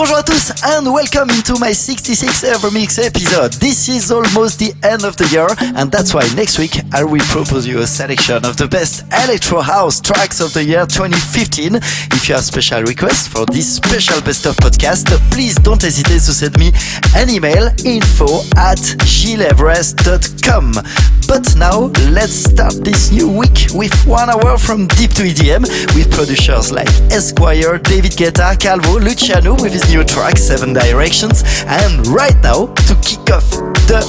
Bonjour 0.00 0.16
à 0.16 0.22
tous 0.22 0.50
and 0.64 0.86
welcome 0.86 1.28
into 1.28 1.58
my 1.58 1.74
66 1.74 2.42
Evermix 2.44 2.98
episode. 2.98 3.52
This 3.60 3.86
is 3.86 4.10
almost 4.10 4.58
the 4.58 4.72
end 4.82 5.04
of 5.04 5.14
the 5.16 5.26
year 5.26 5.46
and 5.76 5.92
that's 5.92 6.14
why 6.14 6.26
next 6.34 6.58
week 6.58 6.80
I 6.90 7.04
will 7.04 7.20
propose 7.28 7.66
you 7.66 7.80
a 7.80 7.86
selection 7.86 8.46
of 8.46 8.56
the 8.56 8.66
best 8.66 9.04
electro 9.12 9.60
house 9.60 10.00
tracks 10.00 10.40
of 10.40 10.54
the 10.54 10.64
year 10.64 10.86
2015. 10.86 11.74
If 11.76 12.30
you 12.30 12.34
have 12.34 12.44
special 12.44 12.82
requests 12.82 13.28
for 13.28 13.44
this 13.44 13.76
special 13.76 14.22
best 14.22 14.46
of 14.46 14.56
podcast, 14.56 15.04
please 15.32 15.56
don't 15.56 15.82
hesitate 15.82 16.22
to 16.24 16.32
send 16.32 16.58
me 16.58 16.72
an 17.14 17.28
email 17.28 17.68
info 17.84 18.40
at 18.56 18.80
gileverest.com. 19.04 20.80
But 21.28 21.54
now 21.56 21.92
let's 22.10 22.32
start 22.32 22.74
this 22.82 23.12
new 23.12 23.28
week 23.28 23.68
with 23.72 23.94
one 24.06 24.30
hour 24.30 24.56
from 24.58 24.88
deep 24.88 25.12
to 25.12 25.22
EDM 25.22 25.62
with 25.94 26.10
producers 26.10 26.72
like 26.72 26.88
Esquire, 27.12 27.78
David 27.78 28.12
Guetta, 28.12 28.58
Calvo, 28.58 28.98
Luciano 28.98 29.52
with 29.54 29.72
his 29.74 29.89
new 29.90 30.04
track 30.04 30.38
Seven 30.38 30.72
Directions. 30.72 31.42
And 31.66 32.06
right 32.06 32.36
now, 32.42 32.66
to 32.66 32.94
kick 33.02 33.28
off 33.30 33.50
the 33.90 34.00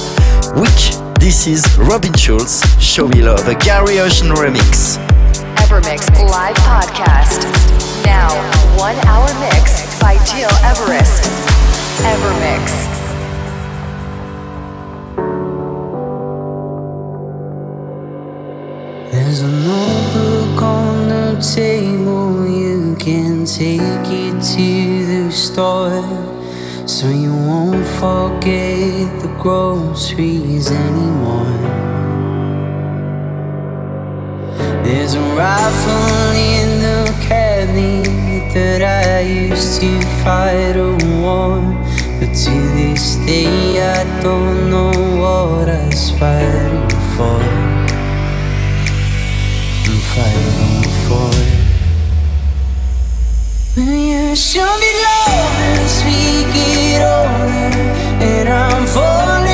week, 0.54 1.18
this 1.18 1.46
is 1.48 1.62
Robin 1.76 2.12
Schulz, 2.14 2.62
Show 2.80 3.08
Me 3.08 3.20
Love, 3.20 3.48
a 3.48 3.54
Gary 3.56 3.98
Ocean 3.98 4.28
remix. 4.28 4.98
Evermix 5.56 6.08
Live 6.30 6.54
Podcast. 6.56 7.42
Now, 8.04 8.30
one 8.78 8.96
hour 9.06 9.26
mix 9.40 10.00
by 10.00 10.14
Gil 10.30 10.50
Everest. 10.62 11.24
Evermix. 12.06 12.92
There's 19.10 19.40
a 19.40 19.48
notebook 19.48 20.62
on 20.62 21.08
the 21.08 21.54
table, 21.54 22.46
you 22.46 22.94
can 22.96 23.44
take 23.44 23.80
it 23.80 24.42
to 24.54 24.82
the 24.88 24.91
store. 25.32 26.04
So 26.86 27.08
you 27.08 27.34
won't 27.34 27.86
forget 27.98 29.08
the 29.22 29.34
groceries 29.40 30.70
anymore. 30.70 31.58
There's 34.84 35.14
a 35.14 35.20
rifle 35.34 36.32
in 36.32 36.68
the 36.82 37.14
cabinet 37.22 38.52
that 38.52 38.82
I 38.82 39.20
used 39.20 39.80
to 39.80 40.00
fight 40.22 40.76
a 40.76 40.92
war. 41.20 41.60
But 42.20 42.34
to 42.44 42.54
this 42.76 43.16
day, 43.26 43.80
I 43.80 44.20
don't 44.22 44.70
know 44.70 44.90
what 45.22 45.68
I 45.68 45.86
was 45.86 46.10
fighting 46.18 46.88
for 47.16 47.72
I'm 49.84 49.98
fighting 50.14 50.82
for. 51.08 51.41
You 53.74 54.36
show 54.36 54.60
me 54.60 54.92
love? 55.02 55.56
And 55.64 55.88
speak 55.88 56.46
it 56.54 57.00
over, 57.00 57.72
and 58.22 58.46
I'm 58.46 58.86
falling 58.86 59.51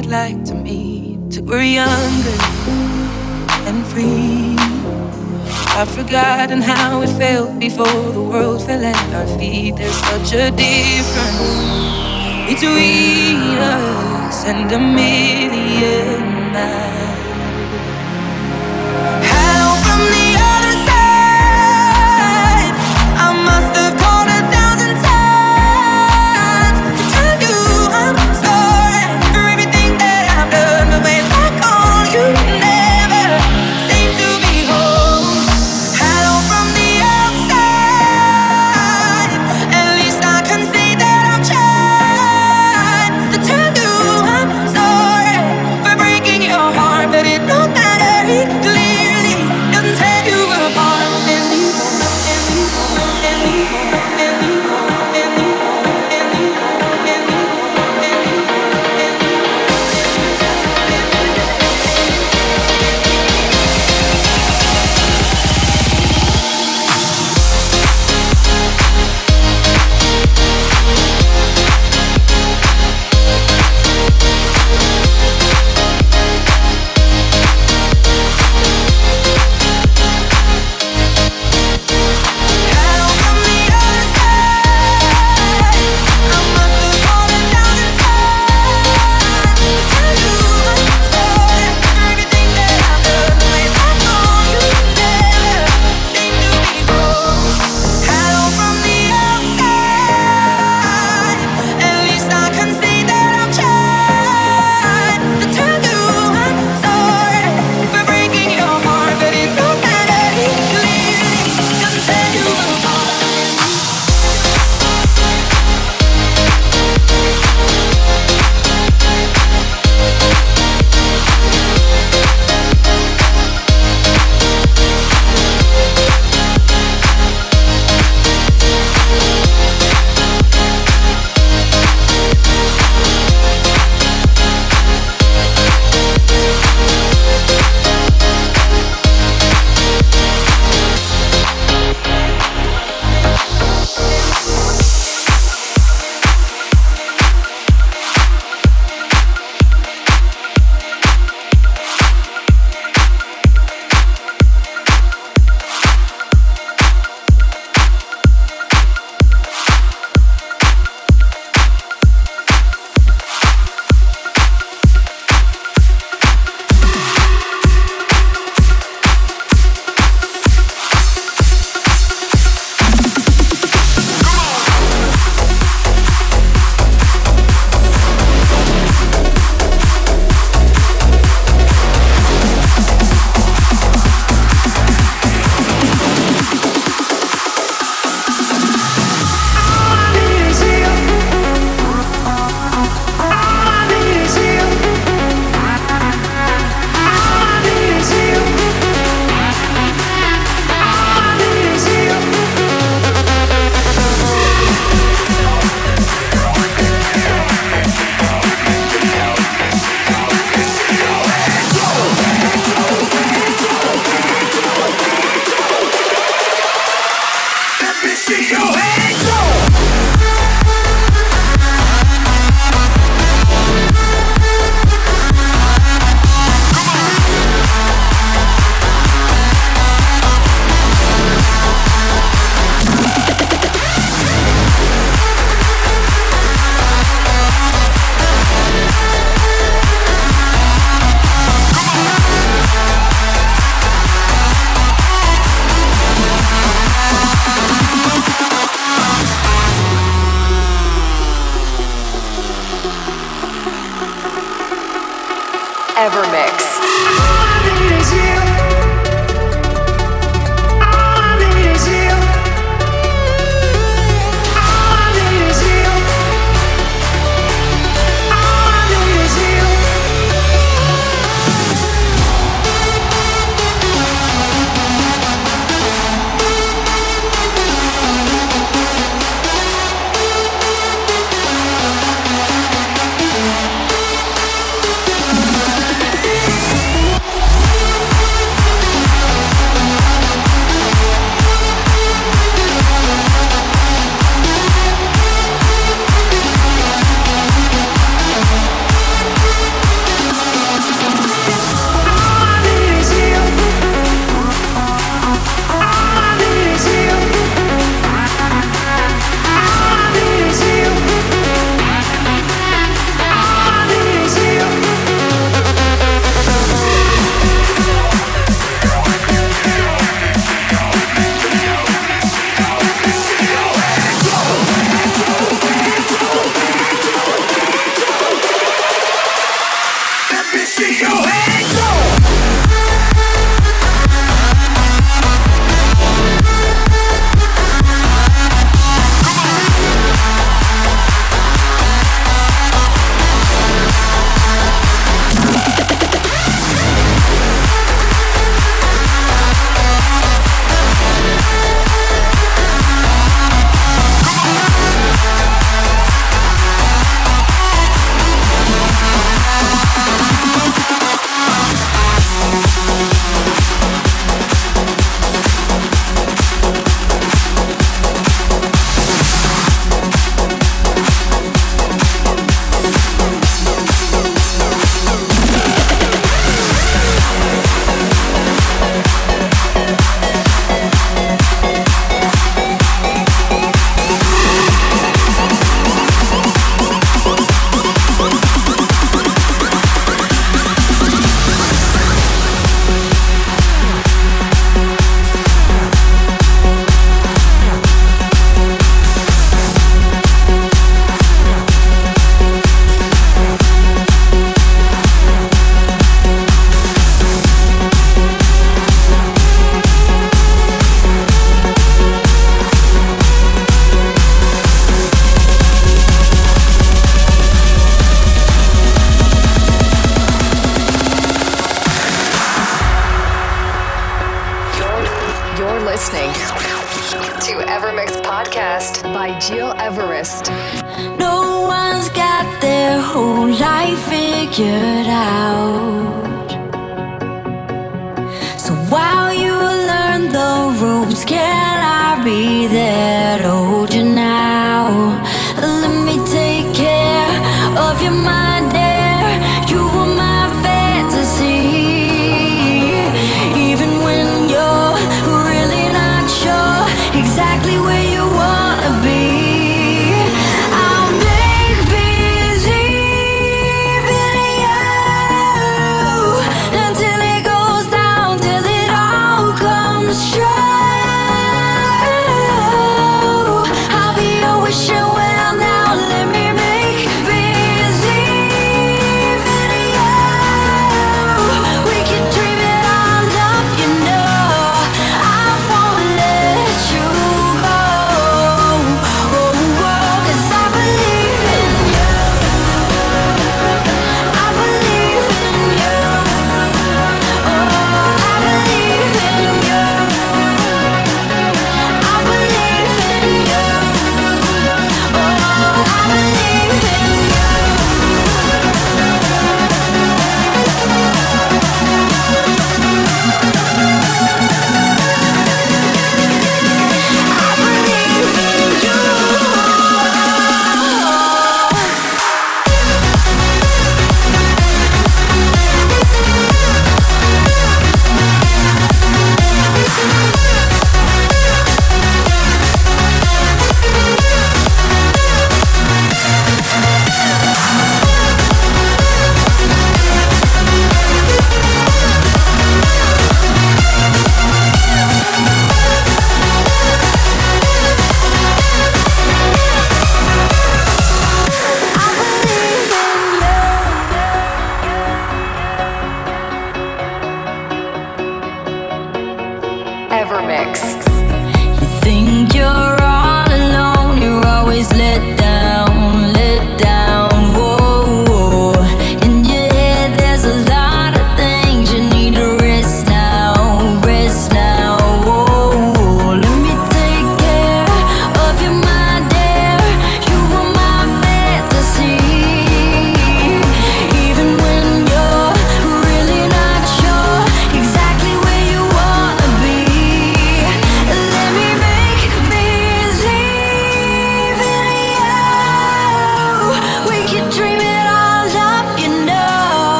you'd 0.00 0.10
like 0.10 0.44
to 0.44 0.54
meet. 0.54 1.18
Till 1.30 1.44
we're 1.44 1.62
younger 1.62 2.38
and 3.68 3.86
free. 3.86 4.56
I've 5.78 5.90
forgotten 5.90 6.62
how 6.62 7.02
it 7.02 7.10
felt 7.18 7.58
before 7.58 8.12
the 8.12 8.22
world 8.22 8.62
fell 8.64 8.82
at 8.82 9.14
our 9.14 9.38
feet. 9.38 9.76
There's 9.76 9.94
such 9.94 10.32
a 10.32 10.50
difference 10.50 11.40
between 12.48 13.58
us 13.58 14.44
and 14.46 14.72
a 14.72 14.78
million 14.78 16.52
miles. 16.52 17.29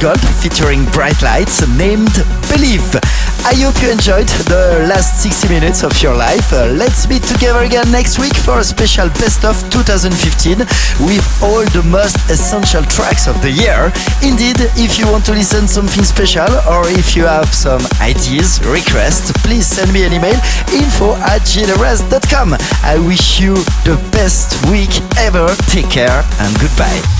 Gold 0.00 0.20
featuring 0.40 0.86
Bright 0.96 1.20
Lights 1.20 1.60
named 1.76 2.24
Believe. 2.48 2.88
I 3.44 3.52
hope 3.60 3.76
you 3.84 3.92
enjoyed 3.92 4.28
the 4.48 4.88
last 4.88 5.20
60 5.22 5.48
minutes 5.52 5.84
of 5.84 5.92
your 6.02 6.16
life. 6.16 6.52
Uh, 6.52 6.72
let's 6.72 7.04
be 7.04 7.18
together 7.18 7.60
again 7.60 7.84
next 7.92 8.18
week 8.18 8.34
for 8.34 8.60
a 8.60 8.64
special 8.64 9.08
best 9.20 9.44
of 9.44 9.60
2015 9.68 10.58
with 11.04 11.24
all 11.42 11.60
the 11.76 11.84
most 11.84 12.16
essential 12.30 12.82
tracks 12.84 13.28
of 13.28 13.36
the 13.42 13.50
year. 13.50 13.92
Indeed, 14.24 14.56
if 14.80 14.98
you 14.98 15.04
want 15.04 15.26
to 15.26 15.32
listen 15.32 15.68
something 15.68 16.04
special 16.04 16.48
or 16.64 16.88
if 16.88 17.14
you 17.14 17.24
have 17.24 17.52
some 17.52 17.84
ideas, 18.00 18.56
requests, 18.64 19.32
please 19.44 19.66
send 19.66 19.92
me 19.92 20.04
an 20.04 20.14
email 20.14 20.40
info 20.72 21.12
at 21.28 21.44
gileverest.com. 21.44 22.56
I 22.84 22.96
wish 23.04 23.38
you 23.38 23.54
the 23.84 24.00
best 24.12 24.56
week 24.72 24.96
ever. 25.18 25.52
Take 25.68 25.90
care 25.90 26.24
and 26.40 26.58
goodbye. 26.58 27.19